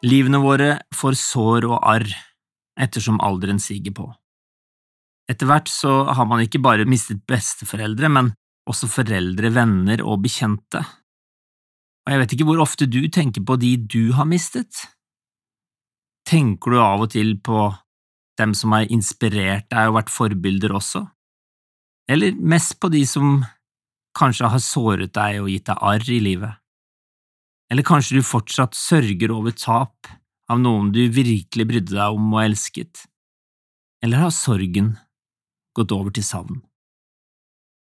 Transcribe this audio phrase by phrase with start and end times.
[0.00, 2.08] Livene våre får sår og arr
[2.80, 4.06] ettersom alderen siger på.
[5.30, 8.32] Etter hvert så har man ikke bare mistet besteforeldre, men
[8.70, 10.80] også foreldre, venner og bekjente.
[12.06, 14.72] Og jeg vet ikke hvor ofte du tenker på de du har mistet.
[16.26, 17.68] Tenker du av og til på
[18.40, 21.04] dem som har inspirert deg og vært forbilder også?
[22.10, 23.42] Eller mest på de som
[24.16, 26.56] kanskje har såret deg og gitt deg arr i livet?
[27.70, 30.10] Eller kanskje du fortsatt sørger over tap
[30.50, 33.04] av noen du virkelig brydde deg om og elsket?
[34.02, 34.96] Eller har sorgen
[35.76, 36.58] gått over til savn?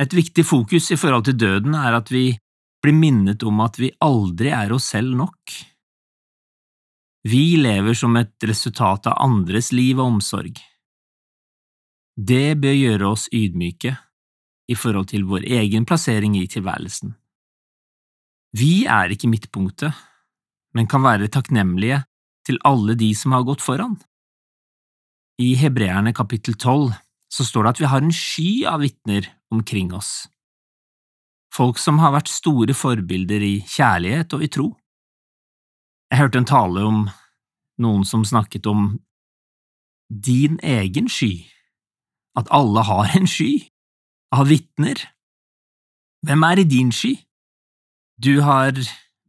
[0.00, 2.32] Et viktig fokus i forhold til døden er at vi
[2.80, 5.56] blir minnet om at vi aldri er oss selv nok.
[7.28, 10.60] Vi lever som et resultat av andres liv og omsorg.
[12.16, 13.92] Det bør gjøre oss ydmyke
[14.70, 17.12] i forhold til vår egen plassering i tilværelsen.
[18.56, 19.94] Vi er ikke midtpunktet,
[20.74, 22.02] men kan være takknemlige
[22.46, 23.98] til alle de som har gått foran.
[25.40, 26.92] I Hebreerne kapittel tolv
[27.30, 30.26] så står det at vi har en sky av vitner omkring oss,
[31.54, 34.68] folk som har vært store forbilder i kjærlighet og i tro.
[36.10, 37.00] Jeg hørte en tale om
[37.80, 38.98] noen som snakket om
[40.10, 41.46] din egen sky,
[42.38, 43.52] at alle har en sky
[44.34, 44.98] av vitner.
[46.26, 47.14] Hvem er i din sky?
[48.20, 48.76] Du har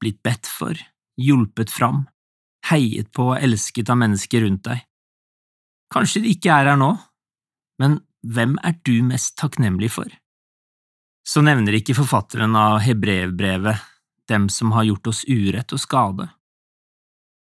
[0.00, 0.76] blitt bedt for,
[1.16, 2.02] hjulpet fram,
[2.68, 4.82] heiet på og elsket av mennesker rundt deg.
[5.94, 6.90] Kanskje de ikke er her nå,
[7.80, 10.10] men hvem er du mest takknemlig for?
[11.24, 13.80] Så nevner ikke forfatteren av Hebrevbrevet
[14.28, 16.28] dem som har gjort oss urett og skade.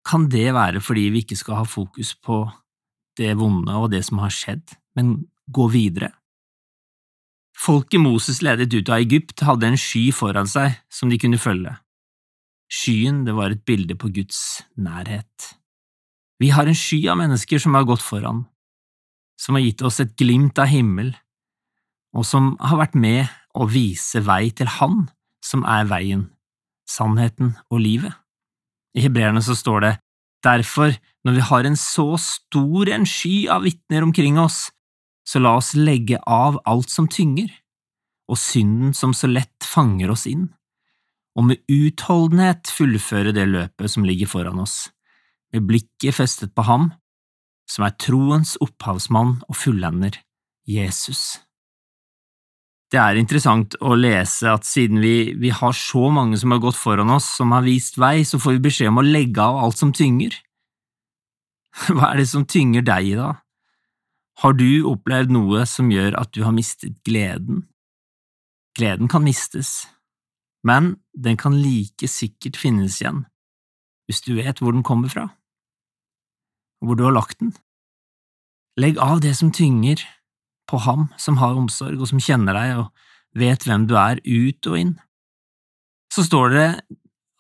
[0.06, 2.44] Kan det være fordi vi ikke skal ha fokus på
[3.18, 5.16] det vonde og det som har skjedd, men
[5.50, 6.12] gå videre?
[7.64, 11.78] Folket Moses ledet ut av Egypt, hadde en sky foran seg som de kunne følge.
[12.68, 15.54] Skyen det var et bilde på Guds nærhet.
[16.44, 18.44] Vi har en sky av mennesker som har gått foran,
[19.40, 21.14] som har gitt oss et glimt av himmel,
[22.12, 25.08] og som har vært med å vise vei til Han
[25.44, 26.28] som er veien,
[26.90, 28.12] sannheten og livet.
[28.98, 29.94] I hebreerne så står det,
[30.44, 34.73] derfor, når vi har en så stor en sky av vitner omkring oss,
[35.28, 37.52] så la oss legge av alt som tynger,
[38.32, 40.50] og synden som så lett fanger oss inn,
[41.34, 44.92] og med utholdenhet fullføre det løpet som ligger foran oss,
[45.54, 46.92] med blikket festet på ham,
[47.70, 50.20] som er troens opphavsmann og fullender,
[50.68, 51.42] Jesus.
[52.94, 56.78] Det er interessant å lese at siden vi, vi, har så mange som har gått
[56.78, 59.82] foran oss, som har vist vei, så får vi beskjed om å legge av alt
[59.82, 60.36] som tynger.
[61.90, 63.43] Hva er det som tynger deg i dag?
[64.42, 67.68] Har du opplevd noe som gjør at du har mistet gleden?
[68.78, 69.86] Gleden kan mistes,
[70.66, 73.26] men den kan like sikkert finnes igjen
[74.04, 75.30] hvis du vet hvor den kommer fra,
[76.82, 77.54] og hvor du har lagt den.
[78.76, 80.02] Legg av det som tynger,
[80.68, 84.70] på ham som har omsorg og som kjenner deg og vet hvem du er ut
[84.70, 84.94] og inn.
[86.14, 86.68] Så står det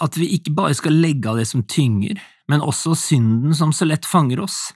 [0.03, 2.19] at vi ikke bare skal legge av det som tynger,
[2.51, 4.73] men også synden som så lett fanger oss.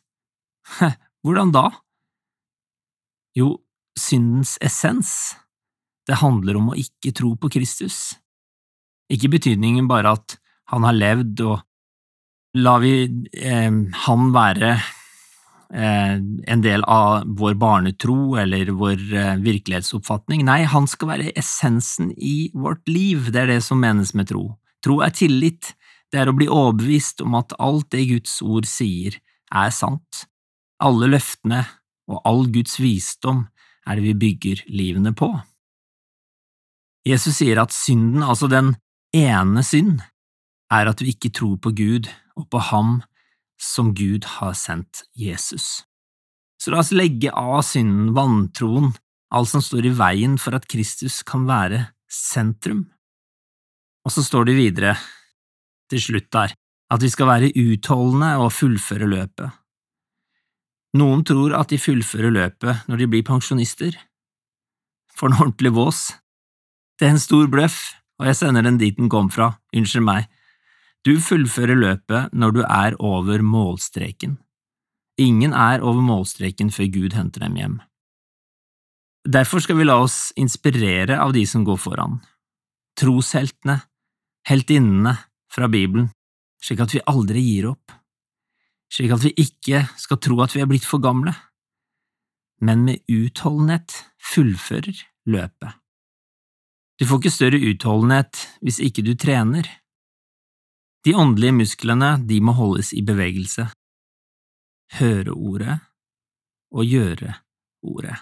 [1.25, 1.69] Hvordan da?
[3.38, 3.52] Jo,
[4.00, 5.36] syndens essens,
[6.08, 8.16] det handler om å ikke tro på Kristus.
[9.14, 10.38] Ikke betydningen bare at
[10.72, 11.62] han har levd, og
[12.58, 13.78] lar vi eh,
[14.08, 20.46] han være eh, en del av vår barnetro eller vår eh, virkelighetsoppfatning.
[20.47, 24.50] Nei, han skal være essensen i vårt liv, det er det som menes med tro.
[24.84, 25.76] Tro er tillit,
[26.12, 29.20] det er å bli overbevist om at alt det Guds ord sier,
[29.53, 30.26] er sant.
[30.84, 31.66] Alle løftene
[32.07, 33.45] og all Guds visdom
[33.88, 35.29] er det vi bygger livene på.
[37.07, 38.73] Jesus sier at synden, altså den
[39.16, 40.01] ene synd,
[40.72, 42.97] er at du ikke tror på Gud og på Ham
[43.62, 45.85] som Gud har sendt Jesus.
[46.59, 48.91] Så la oss legge av synden, vantroen,
[49.34, 52.85] alt som står i veien for at Kristus kan være sentrum.
[54.08, 54.96] Og så står det videre,
[55.87, 56.53] til slutt der,
[56.91, 59.52] at vi skal være utholdende og fullføre løpet.
[60.97, 63.94] Noen tror at de fullfører løpet når de blir pensjonister.
[65.14, 66.02] For en ordentlig vås.
[66.97, 67.78] Det er en stor bløff,
[68.17, 70.29] og jeg sender den dit den kom fra, unnskyld meg.
[71.05, 74.38] Du fullfører løpet når du er over målstreken.
[75.22, 77.78] Ingen er over målstreken før Gud henter dem hjem.
[79.28, 82.22] Derfor skal vi la oss inspirere av de som går foran,
[82.97, 83.82] trosheltene,
[84.47, 85.17] heltinnene
[85.52, 86.09] fra Bibelen,
[86.64, 87.97] slik at vi aldri gir opp
[88.93, 91.34] slik at vi ikke skal tro at vi er blitt for gamle,
[92.63, 93.93] men med utholdenhet
[94.34, 95.75] fullfører løpet.
[96.97, 99.67] Du får ikke større utholdenhet hvis ikke du trener.
[101.05, 103.67] De åndelige musklene, de må holdes i bevegelse.
[104.97, 105.78] Høre ordet
[106.73, 107.35] og gjøre
[107.85, 108.17] ordet.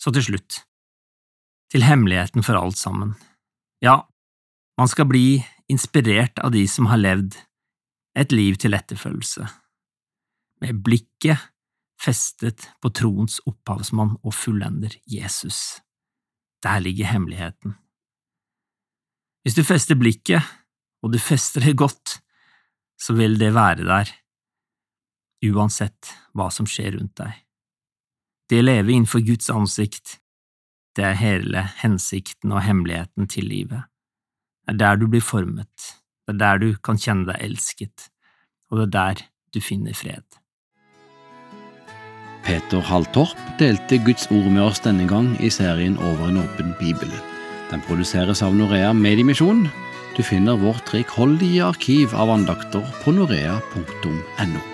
[0.00, 0.62] Så til slutt,
[1.70, 3.12] til hemmeligheten for alt sammen.
[3.84, 4.00] Ja,
[4.80, 7.36] man skal bli inspirert av de som har levd
[8.18, 9.46] et liv til etterfølgelse,
[10.60, 11.50] med blikket
[12.00, 15.80] festet på troens opphavsmann og fullender, Jesus.
[16.64, 17.76] Der ligger hemmeligheten.
[19.42, 20.42] Hvis du fester blikket,
[21.02, 22.18] og du fester det godt,
[23.00, 24.10] så vil det være der,
[25.48, 27.38] uansett hva som skjer rundt deg.
[28.50, 30.18] Det å leve innenfor Guds ansikt,
[30.96, 33.86] det er hele hensikten og hemmeligheten til livet.
[34.66, 35.94] Det er der du blir formet,
[36.30, 38.08] det er der du kan kjenne deg elsket,
[38.70, 39.24] og det er der
[39.54, 40.24] du finner fred.
[42.46, 47.12] Peter Halltorp delte Guds ord med oss denne gang i serien Over en åpen bibel.
[47.70, 49.66] Den produseres av Norea Mediemisjon.
[50.16, 54.69] Du finner vårt rikholdige arkiv av andakter på norea.no.